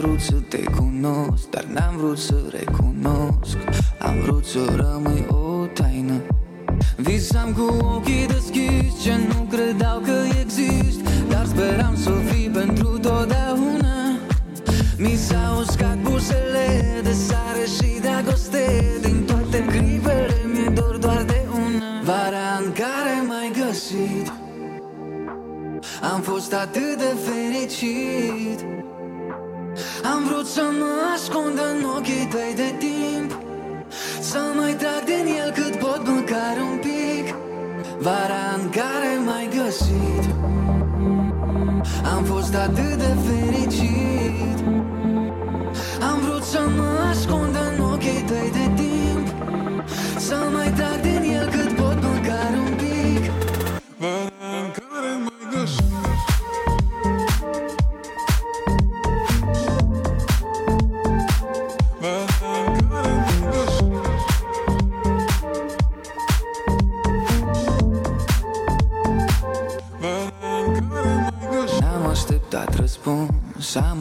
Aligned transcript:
vrut 0.00 0.20
să 0.20 0.34
te 0.48 0.62
cunosc, 0.62 1.50
dar 1.50 1.64
n-am 1.64 1.96
vrut 1.96 2.18
să 2.18 2.34
recunosc. 2.50 3.56
Am 3.98 4.20
vrut 4.22 4.44
să 4.44 4.58
rămâi 4.76 5.26
o 5.28 5.66
taină. 5.66 6.22
Visam 6.96 7.52
cu 7.52 7.76
ochii 7.96 8.26
deschiși 8.26 9.02
ce 9.02 9.12
nu 9.28 9.46
credeau 9.50 9.98
că 9.98 10.12
existi 10.40 11.02
Dar 11.28 11.46
speram 11.46 11.96
să 11.96 12.10
fii 12.10 12.48
pentru 12.48 12.98
totdeauna. 12.98 14.18
Mi 14.96 15.14
s-au 15.16 15.58
uscat 15.60 15.98
buzele 15.98 17.00
de 17.02 17.12
sare 17.12 17.64
și 17.76 18.00
dragoste 18.00 18.84
Din 19.00 19.24
toate 19.26 19.64
clipele 19.64 20.40
mi-e 20.52 20.68
dor 20.74 20.96
doar 20.96 21.22
de 21.22 21.40
una. 21.52 22.00
Vara 22.04 22.48
în 22.64 22.72
care 22.72 23.14
m-ai 23.28 23.52
găsit 23.64 24.32
Am 26.12 26.20
fost 26.20 26.52
atât 26.52 26.96
de 26.98 27.16
fericit 27.26 28.59
Am 30.12 30.24
vrut 30.24 30.46
să 30.46 30.62
mă 30.78 30.92
ascund 31.14 31.58
în 31.70 31.84
ochii 31.96 32.28
tăi 32.30 32.52
de 32.56 32.74
timp. 32.78 33.38
Să 34.20 34.38
mai 34.56 34.74
trag 34.74 35.04
din 35.04 35.34
el 35.44 35.50
cât 35.50 35.76
pot 35.76 36.02
măcar 36.06 36.56
un 36.70 36.78
pic. 36.78 37.34
Vara 37.98 38.44
în 38.62 38.70
care 38.70 39.10
m-ai 39.24 39.48
găsit. 39.56 40.24
Am 42.14 42.24
fost 42.24 42.54
atât 42.54 42.94
de 42.94 43.14
fericit 43.26 43.99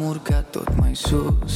urcat 0.02 0.52
tot 0.52 0.70
mai 0.80 0.96
sus 0.96 1.49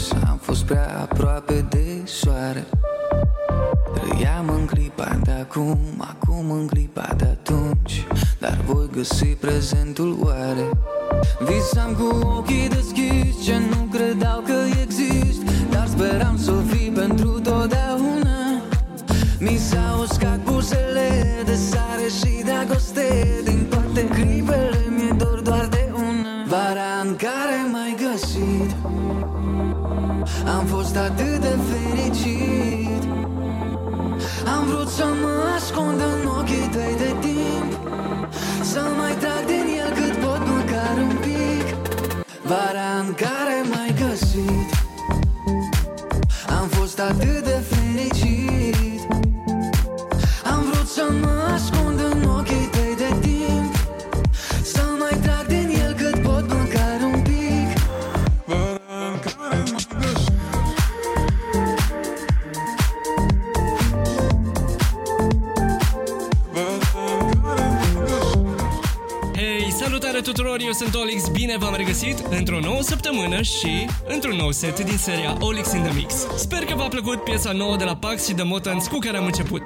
în 27.05 27.15
care 27.15 27.59
m-ai 27.71 27.95
găsit. 28.05 28.69
Am 30.57 30.65
fost 30.65 30.95
atât 30.95 31.37
de 31.39 31.55
fericit. 31.69 33.03
Am 34.55 34.63
vrut 34.65 34.87
să 34.87 35.05
mă 35.21 35.33
ascund 35.55 35.99
în 35.99 36.27
ochii 36.39 36.69
tăi 36.71 36.95
de 36.97 37.15
timp. 37.19 37.71
Să 38.61 38.81
mai 38.97 39.15
trag 39.15 39.45
din 39.45 39.65
el 39.81 39.91
cât 39.99 40.15
pot 40.23 40.41
măcar 40.47 40.97
un 40.97 41.15
pic. 41.21 41.65
Vara 42.43 42.91
în 43.05 43.13
care 43.13 43.57
m-ai 43.71 43.95
găsit. 44.07 44.69
Am 46.59 46.67
fost 46.67 46.99
atât 46.99 47.42
tuturor, 70.53 70.67
eu 70.67 70.87
sunt 70.87 70.95
Olix, 70.95 71.27
bine 71.27 71.57
v-am 71.57 71.73
regăsit 71.75 72.19
într-o 72.29 72.59
nouă 72.59 72.81
săptămână 72.81 73.41
și 73.41 73.85
într-un 74.07 74.35
nou 74.35 74.51
set 74.51 74.83
din 74.83 74.97
seria 74.97 75.37
Olix 75.39 75.71
in 75.71 75.81
the 75.81 75.93
Mix. 75.93 76.13
Sper 76.37 76.59
că 76.65 76.75
v-a 76.75 76.87
plăcut 76.87 77.23
piesa 77.23 77.51
nouă 77.51 77.75
de 77.75 77.83
la 77.83 77.95
Pax 77.95 78.27
și 78.27 78.33
The 78.33 78.43
Motans 78.43 78.87
cu 78.87 78.97
care 78.97 79.17
am 79.17 79.25
început. 79.25 79.63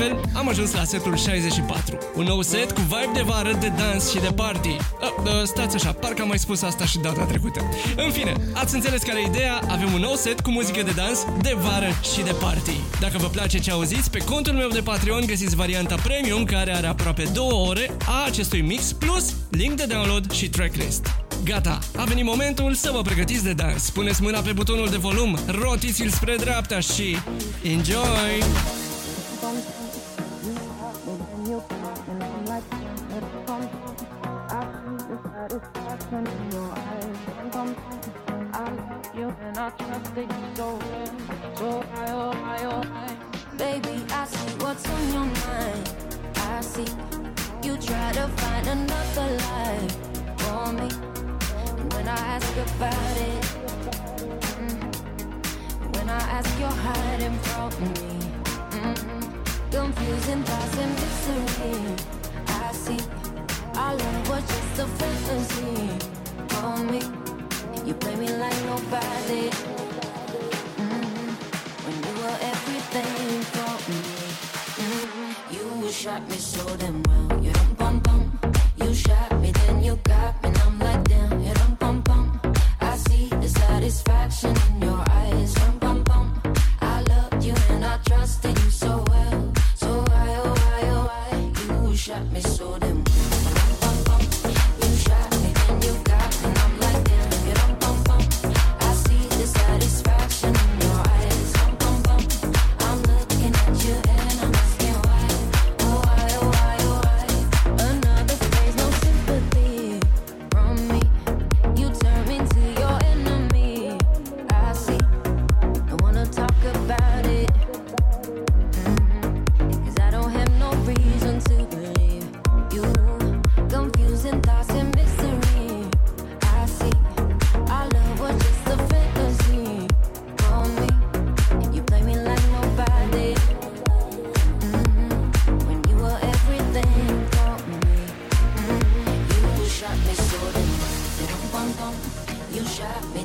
Altfel, 0.00 0.30
am 0.34 0.48
ajuns 0.48 0.72
la 0.72 0.84
setul 0.84 1.16
64. 1.16 1.98
Un 2.14 2.24
nou 2.24 2.42
set 2.42 2.72
cu 2.72 2.80
vibe 2.80 3.10
de 3.14 3.22
vară, 3.22 3.56
de 3.60 3.72
dans 3.76 4.10
și 4.10 4.18
de 4.18 4.32
party. 4.34 4.68
Uh, 4.68 4.76
uh, 5.24 5.42
stați 5.44 5.76
așa, 5.76 5.92
parcă 5.92 6.22
am 6.22 6.28
mai 6.28 6.38
spus 6.38 6.62
asta 6.62 6.84
și 6.84 6.98
data 6.98 7.24
trecută. 7.24 7.60
În 7.96 8.10
fine, 8.10 8.32
ați 8.52 8.74
înțeles 8.74 9.02
care 9.02 9.20
e 9.20 9.26
ideea? 9.26 9.60
Avem 9.68 9.92
un 9.92 10.00
nou 10.00 10.14
set 10.14 10.40
cu 10.40 10.50
muzică 10.50 10.82
de 10.82 10.90
dans, 10.90 11.26
de 11.40 11.56
vară 11.60 11.88
și 12.14 12.22
de 12.22 12.32
party. 12.32 12.80
Dacă 13.00 13.18
vă 13.18 13.26
place 13.26 13.58
ce 13.58 13.70
auziți, 13.70 14.10
pe 14.10 14.18
contul 14.18 14.52
meu 14.52 14.68
de 14.68 14.80
Patreon 14.80 15.26
găsiți 15.26 15.56
varianta 15.56 15.94
premium 15.94 16.44
care 16.44 16.74
are 16.74 16.86
aproape 16.86 17.30
două 17.32 17.68
ore 17.68 17.96
a 18.06 18.24
acestui 18.26 18.60
mix 18.60 18.92
plus 18.92 19.34
link 19.50 19.76
de 19.76 19.84
download 19.84 20.32
și 20.32 20.48
tracklist. 20.48 21.06
Gata, 21.44 21.78
a 21.96 22.04
venit 22.04 22.24
momentul 22.24 22.74
să 22.74 22.90
vă 22.92 23.00
pregătiți 23.00 23.44
de 23.44 23.52
dans. 23.52 23.90
Puneți 23.90 24.22
mâna 24.22 24.40
pe 24.40 24.52
butonul 24.52 24.88
de 24.88 24.96
volum, 24.96 25.38
rotiți-l 25.46 26.08
spre 26.08 26.36
dreapta 26.36 26.80
și 26.80 27.16
enjoy! 27.62 28.79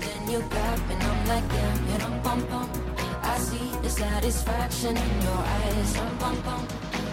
Then 0.06 0.30
you 0.30 0.40
grab 0.50 0.80
and 0.92 1.04
I'm 1.04 1.28
like, 1.28 1.48
damn, 1.50 1.78
you 1.90 1.98
dum 1.98 2.16
bum 2.22 2.42
bum. 2.52 2.70
I 3.24 3.38
see 3.40 3.70
the 3.82 3.90
satisfaction 3.90 4.96
in 4.96 5.22
your 5.28 5.42
eyes, 5.58 5.94
dum 5.94 6.18
bum 6.20 6.38
bum. 6.46 6.68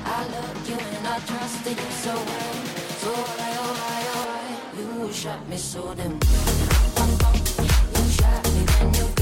I 0.04 0.20
love 0.34 0.68
you 0.68 0.76
and 0.96 1.06
I 1.06 1.18
trusted 1.30 1.78
you 1.84 1.92
so 2.04 2.14
well, 2.14 2.54
so 3.02 3.10
why, 3.12 3.50
oh 3.62 3.72
why, 3.80 4.00
oh 4.16 4.24
why? 4.30 5.06
You 5.06 5.12
shot 5.12 5.48
me 5.48 5.56
so 5.56 5.94
damn, 5.94 6.18
dum 6.18 7.10
bum. 7.22 7.34
You 7.94 8.04
shot 8.18 8.44
me, 8.54 8.64
then 8.66 8.94
you. 8.94 9.21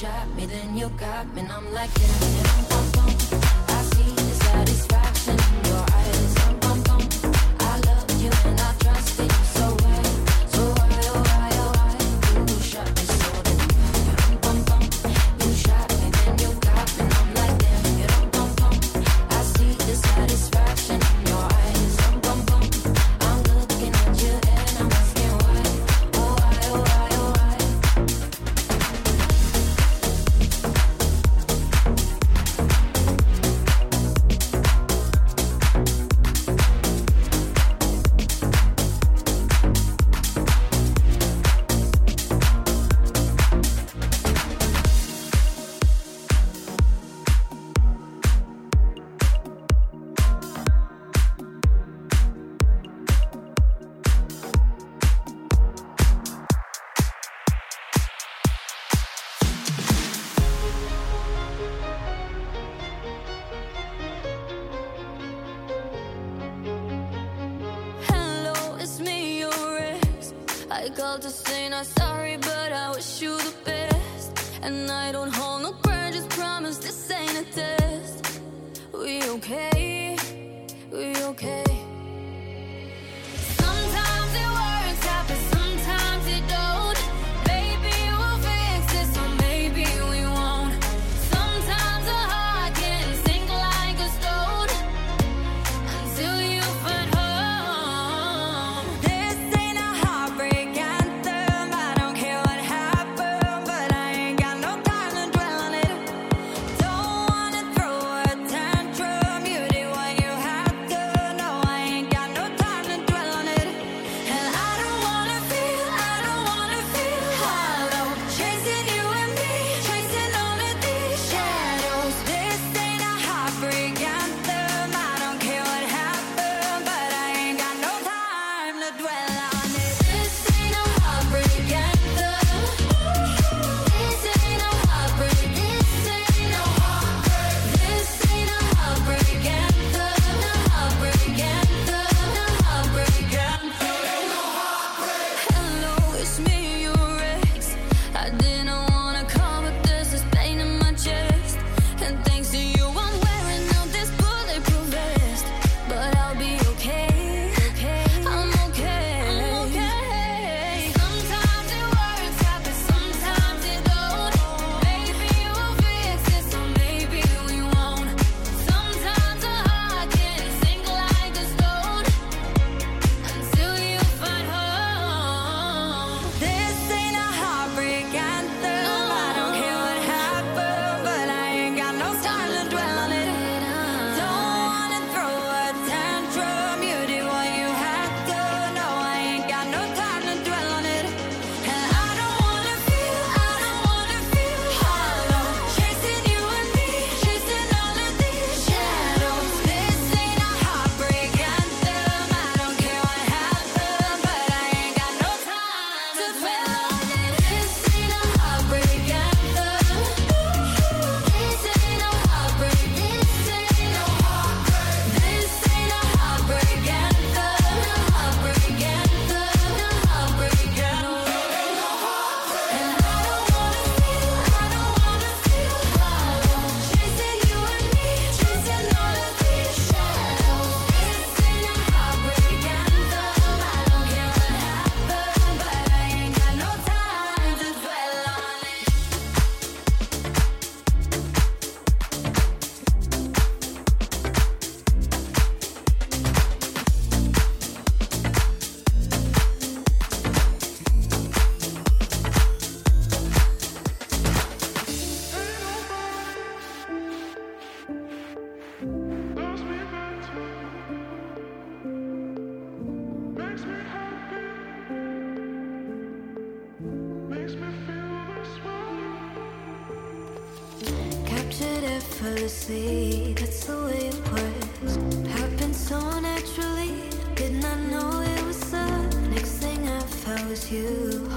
shot 0.00 0.34
me, 0.34 0.46
then 0.46 0.74
you 0.74 0.88
got 0.96 1.26
me, 1.34 1.42
and 1.42 1.52
I'm 1.52 1.74
like, 1.74 1.92
damn. 1.92 2.69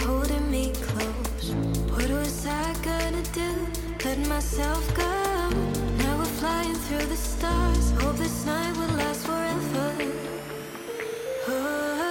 Holding 0.02 0.50
me 0.50 0.72
close. 0.74 1.52
What 1.92 2.10
was 2.10 2.46
I 2.46 2.74
gonna 2.82 3.24
do? 3.34 3.68
Let 4.06 4.20
myself 4.28 4.84
go. 4.96 5.50
Now 5.98 6.18
we're 6.18 6.36
flying 6.42 6.76
through 6.76 7.08
the 7.08 7.16
stars. 7.16 7.92
Hope 8.02 8.18
this 8.18 8.46
night 8.46 8.76
will 8.78 8.96
last 8.96 9.26
forever. 9.26 9.96
Oh, 11.48 12.03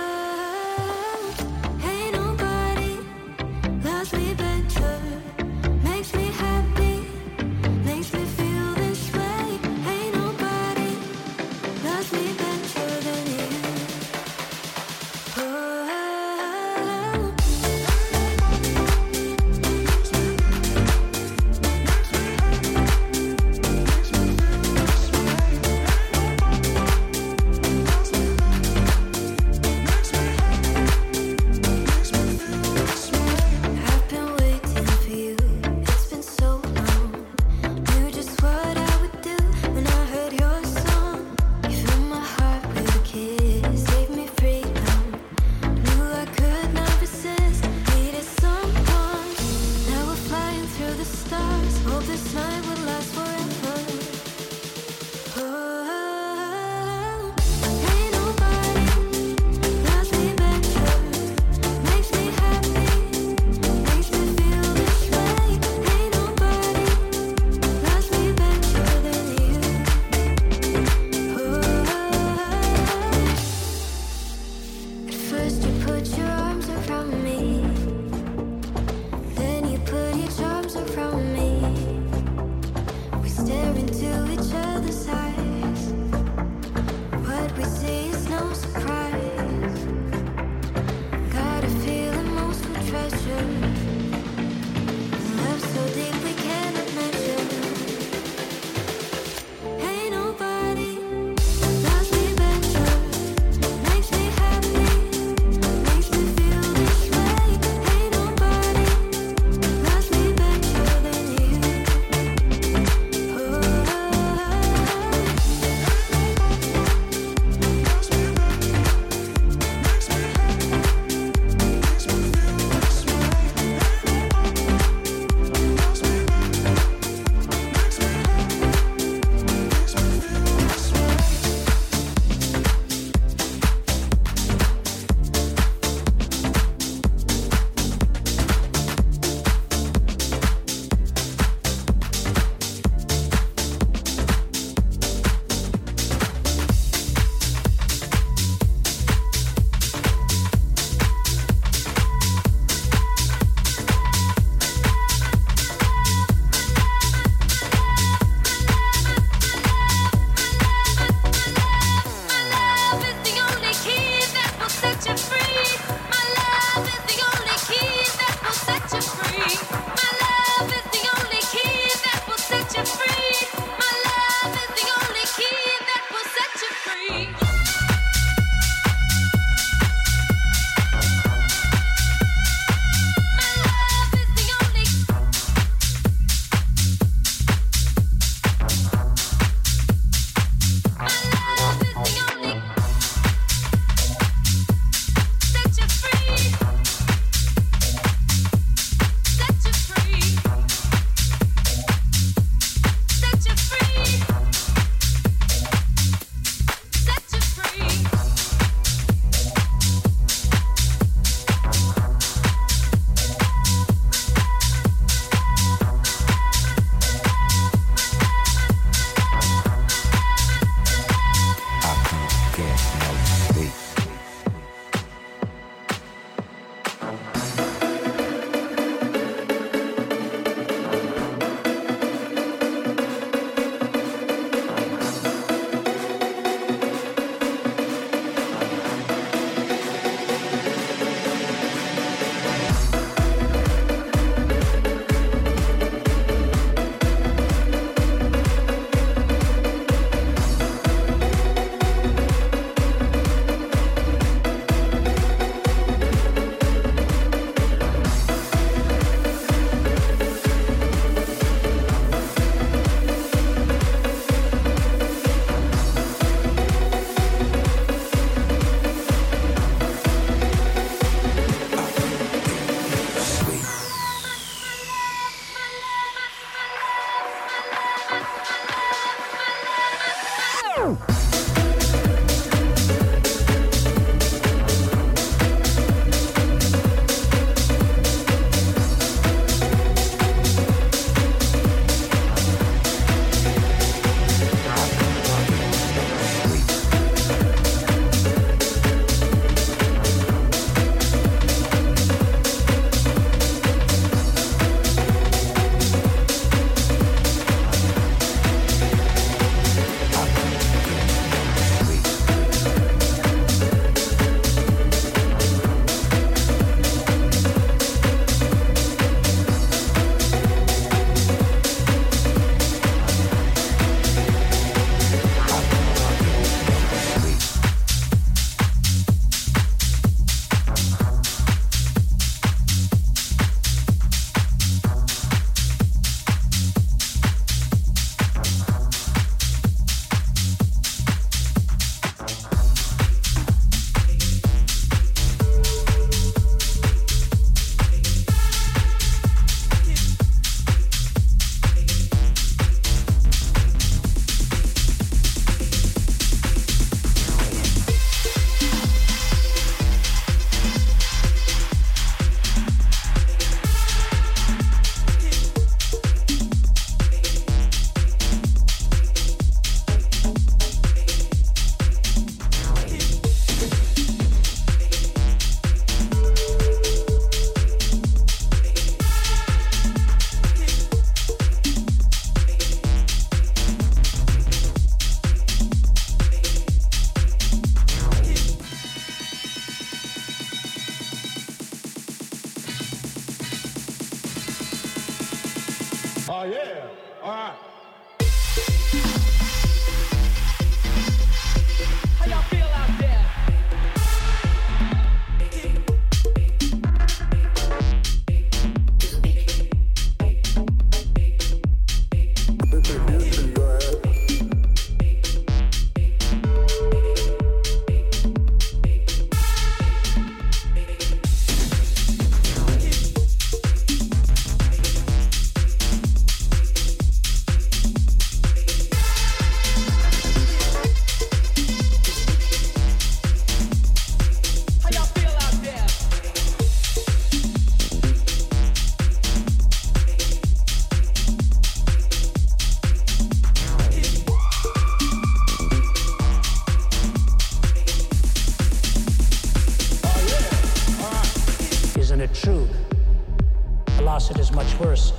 it 454.33 454.39
is 454.39 454.51
much 454.53 454.79
worse. 454.81 455.13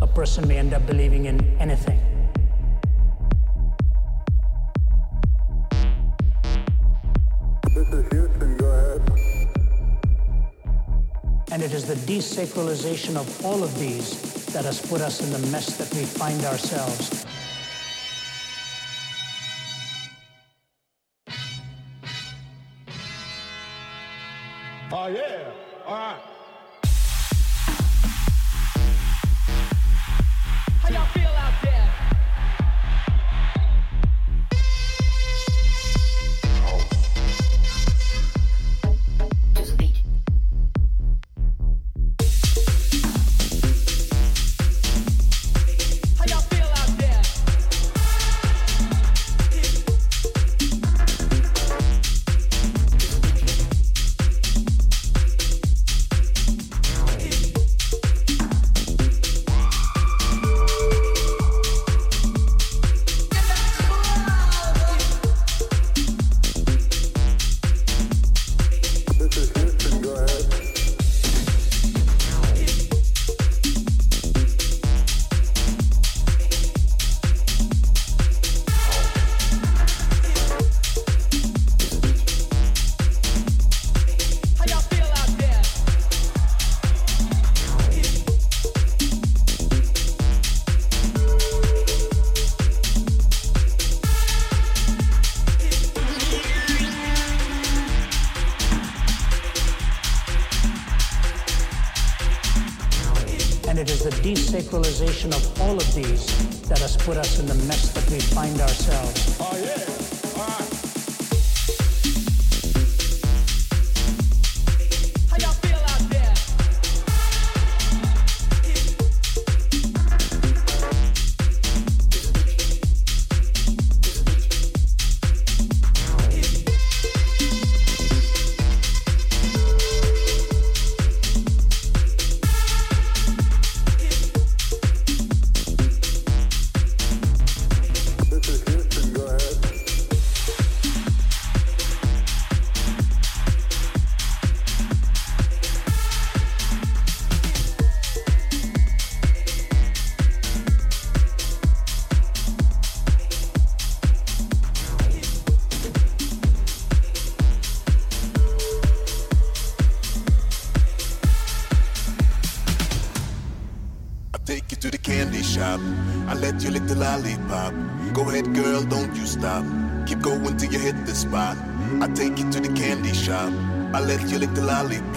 A 0.00 0.06
person 0.06 0.48
may 0.48 0.56
end 0.56 0.72
up 0.72 0.86
believing 0.86 1.26
in 1.26 1.36
anything. 1.58 2.00
This 7.74 7.88
is 7.88 8.08
Houston, 8.10 8.56
go 8.56 8.66
ahead. 8.70 9.02
And 11.52 11.62
it 11.62 11.72
is 11.74 11.84
the 11.86 11.98
desacralization 12.10 13.16
of 13.16 13.44
all 13.44 13.62
of 13.62 13.78
these 13.78 14.46
that 14.54 14.64
has 14.64 14.80
put 14.80 15.02
us 15.02 15.20
in 15.20 15.30
the 15.30 15.46
mess 15.50 15.76
that 15.76 15.92
we 15.94 16.04
find 16.06 16.42
ourselves. 16.46 17.26
Oh 24.90 25.08
yeah. 25.08 25.50
All 25.86 25.94
right. 25.94 26.37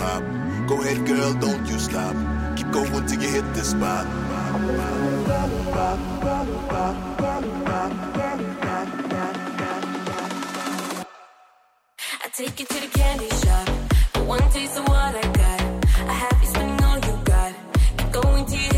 Lollipop. 0.02 0.68
Go 0.68 0.82
ahead, 0.82 1.06
girl, 1.08 1.34
don't 1.34 1.66
you 1.68 1.80
stop. 1.80 2.16
Keep 2.58 2.72
going 2.72 3.06
till 3.06 3.22
you 3.22 3.30
hit 3.30 3.54
the 3.54 3.62
spot. 3.62 4.06
I 12.24 12.30
take 12.34 12.60
you 12.60 12.66
to 12.66 12.74
the 12.74 12.88
candy 12.98 13.30
shop. 13.30 13.68
For 14.14 14.24
one 14.24 14.50
taste 14.52 14.78
of 14.78 14.88
what 14.88 15.16
I 15.16 15.22
got. 15.22 15.62
I 16.08 16.14
have 16.14 16.38
you 16.42 16.48
spending 16.48 16.84
all 16.86 17.00
you 17.00 17.24
got. 17.24 17.54
Keep 17.98 18.12
going 18.12 18.46
till 18.46 18.71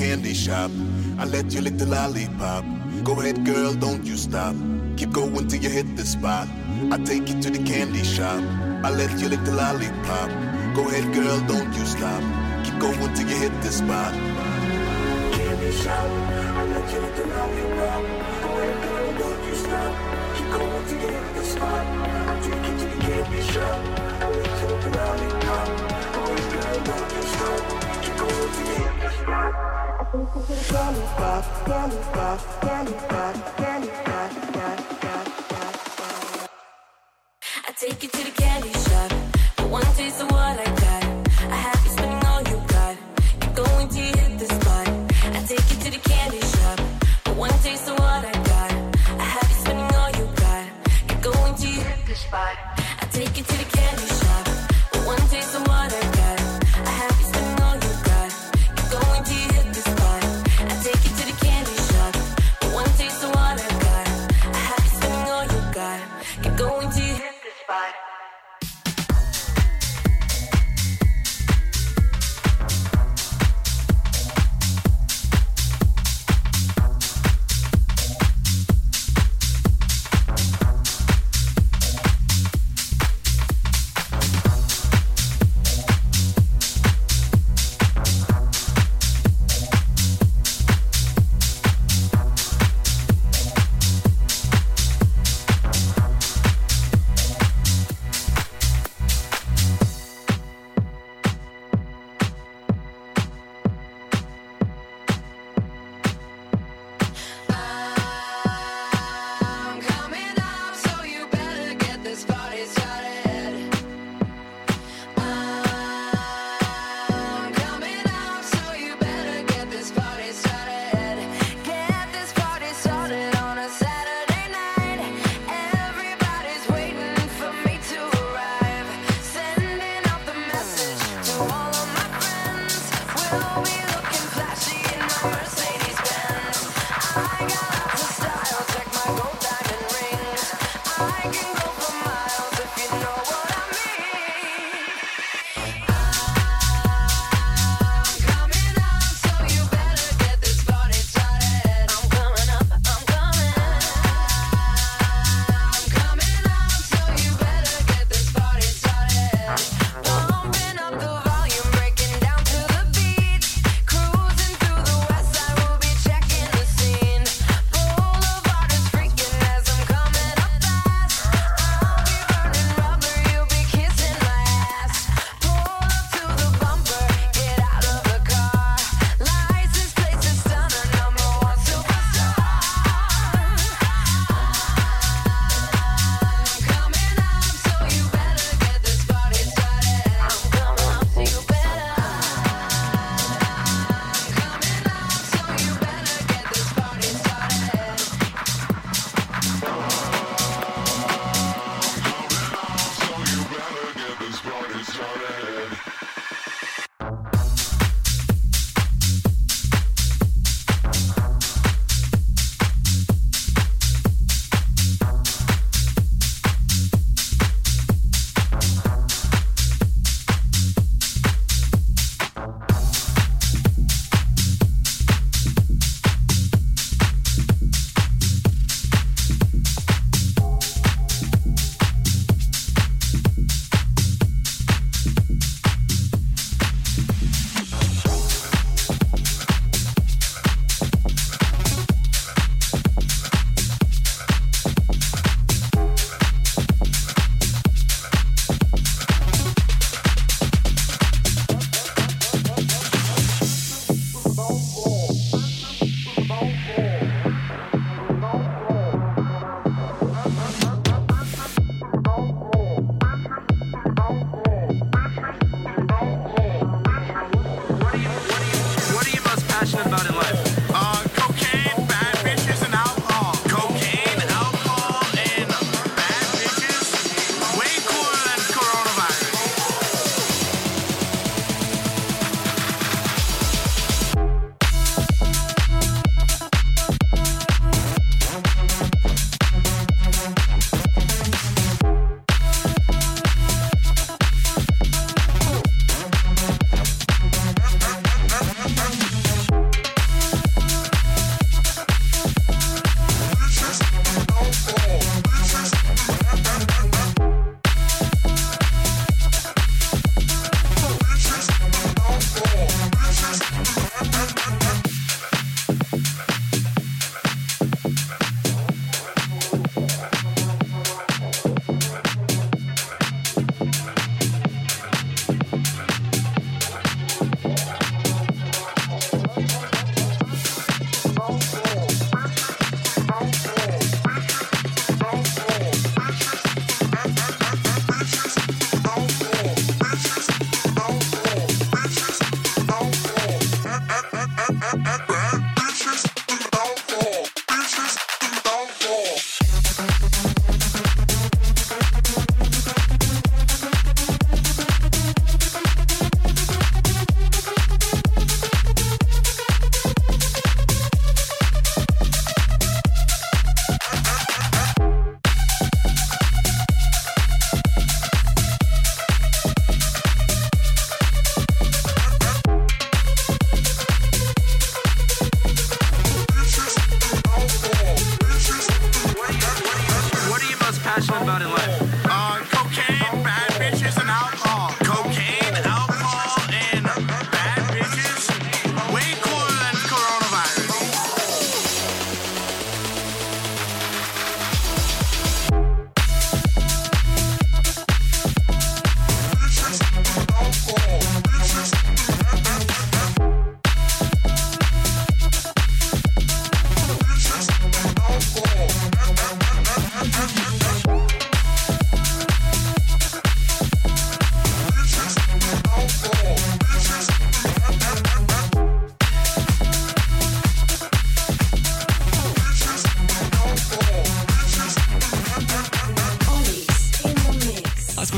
candy 0.00 0.32
shop. 0.32 0.70
I 1.18 1.26
let 1.26 1.52
you 1.52 1.60
lick 1.60 1.76
the 1.76 1.84
lollipop. 1.84 2.64
Go 3.04 3.20
ahead, 3.20 3.44
girl, 3.44 3.74
don't 3.74 4.02
you 4.02 4.16
stop. 4.16 4.56
Keep 4.96 5.12
going 5.12 5.46
till 5.46 5.60
you 5.60 5.68
hit 5.68 5.94
the 5.94 6.06
spot. 6.06 6.48
I 6.90 6.96
take 7.04 7.28
you 7.28 7.36
to 7.42 7.50
the 7.50 7.62
candy 7.62 8.02
shop. 8.02 8.42
I 8.82 8.88
let 8.88 9.12
you 9.20 9.28
lick 9.28 9.44
the 9.44 9.52
lollipop. 9.52 10.30
Go 10.74 10.88
ahead, 10.88 11.12
girl, 11.12 11.38
don't 11.46 11.70
you 11.76 11.84
stop. 11.84 12.22
Keep 12.64 12.78
going 12.80 13.12
till 13.12 13.28
you 13.28 13.36
hit 13.44 13.52
the 13.60 13.70
spot. 13.70 14.14
Candy 15.36 15.70
shop. 15.82 16.08
I 16.56 16.64
let 16.72 16.86
you 16.92 17.00
lick 17.04 17.14
the 17.20 17.26
lollipop. 17.36 18.02
Go 18.40 18.50
ahead, 18.56 18.76
girl, 18.84 19.08
don't 19.20 19.40
you 19.48 19.54
stop. 19.54 19.92
Keep 20.36 20.48
going 20.56 20.84
till 20.88 21.00
you 21.02 21.08
hit 21.12 21.34
the 21.36 21.44
spot. 21.44 21.84
Candy 23.04 23.40
shop. 23.52 23.78
I 24.16 24.30
let 24.32 24.60
you 24.60 24.66
lick 24.72 24.84
lollipop. 24.96 25.68
Go 26.14 26.22
girl, 26.54 26.78
don't 26.88 27.08
you 27.16 27.22
stop. 27.32 27.60
Keep 28.02 28.16
going 28.16 28.50
till 28.56 28.66
you 28.72 28.90
the 29.02 29.10
spot. 29.20 29.59
I 30.12 30.18
take 37.78 38.02
you 38.02 38.08
to 38.08 38.24
the 38.24 38.32
candy 38.36 38.79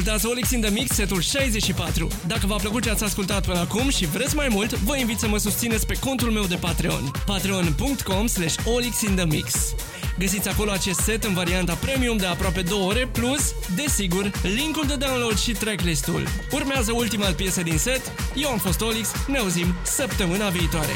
Ascultați 0.03 0.33
Olix 0.33 0.51
in 0.51 0.61
the 0.61 0.71
Mix, 0.71 0.95
setul 0.95 1.21
64. 1.21 2.09
Dacă 2.27 2.47
v-a 2.47 2.57
plăcut 2.57 2.83
ce 2.83 2.91
ați 2.91 3.05
ascultat 3.05 3.47
până 3.47 3.59
acum 3.59 3.88
și 3.88 4.07
vreți 4.07 4.35
mai 4.35 4.49
mult, 4.51 4.73
vă 4.73 4.97
invit 4.97 5.19
să 5.19 5.29
mă 5.29 5.38
susțineți 5.38 5.87
pe 5.87 5.95
contul 5.95 6.31
meu 6.31 6.45
de 6.45 6.55
Patreon. 6.55 7.11
patreon.com 7.27 8.27
slash 8.27 8.55
olixinthemix 8.65 9.75
Găsiți 10.19 10.49
acolo 10.49 10.71
acest 10.71 11.01
set 11.01 11.25
în 11.25 11.35
varianta 11.35 11.75
premium 11.75 12.17
de 12.17 12.27
aproape 12.27 12.62
2 12.62 12.79
ore, 12.79 13.09
plus, 13.12 13.55
desigur, 13.75 14.31
linkul 14.43 14.85
de 14.87 14.95
download 14.95 15.38
și 15.38 15.53
tracklist-ul. 15.53 16.29
Urmează 16.53 16.93
ultima 16.93 17.27
piesă 17.27 17.62
din 17.62 17.79
set, 17.79 18.12
eu 18.35 18.49
am 18.49 18.59
fost 18.59 18.81
Olix, 18.81 19.09
ne 19.27 19.38
auzim 19.38 19.75
săptămâna 19.83 20.49
viitoare. 20.49 20.93